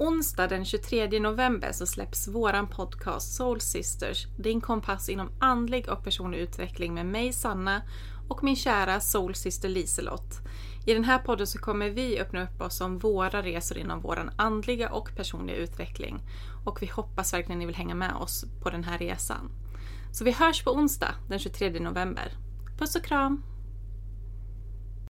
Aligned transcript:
Onsdag 0.00 0.46
den 0.48 0.64
23 0.64 1.20
november 1.20 1.72
så 1.72 1.86
släpps 1.86 2.28
våran 2.28 2.66
podcast 2.66 3.36
Soul 3.36 3.60
Sisters, 3.60 4.26
din 4.36 4.60
kompass 4.60 5.08
inom 5.08 5.30
andlig 5.38 5.88
och 5.88 6.04
personlig 6.04 6.38
utveckling 6.38 6.94
med 6.94 7.06
mig 7.06 7.32
Sanna 7.32 7.82
och 8.28 8.44
min 8.44 8.56
kära 8.56 9.00
Soul 9.00 9.34
Sister 9.34 9.68
Liselott. 9.68 10.38
I 10.86 10.94
den 10.94 11.04
här 11.04 11.18
podden 11.18 11.46
så 11.46 11.58
kommer 11.58 11.90
vi 11.90 12.20
öppna 12.20 12.42
upp 12.42 12.60
oss 12.60 12.80
om 12.80 12.98
våra 12.98 13.42
resor 13.42 13.78
inom 13.78 14.00
våran 14.00 14.30
andliga 14.36 14.90
och 14.90 15.10
personliga 15.16 15.56
utveckling. 15.56 16.22
Och 16.64 16.82
vi 16.82 16.86
hoppas 16.86 17.32
verkligen 17.32 17.58
ni 17.58 17.66
vill 17.66 17.76
hänga 17.76 17.94
med 17.94 18.14
oss 18.14 18.44
på 18.62 18.70
den 18.70 18.84
här 18.84 18.98
resan. 18.98 19.50
Så 20.12 20.24
vi 20.24 20.30
hörs 20.30 20.64
på 20.64 20.70
onsdag 20.70 21.14
den 21.28 21.38
23 21.38 21.80
november. 21.80 22.32
Puss 22.78 22.96
och 22.96 23.04
kram! 23.04 23.57